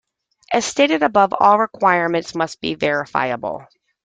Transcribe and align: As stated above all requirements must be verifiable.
As 0.51 0.65
stated 0.65 1.03
above 1.03 1.31
all 1.39 1.59
requirements 1.59 2.33
must 2.33 2.59
be 2.59 2.73
verifiable. 2.73 3.67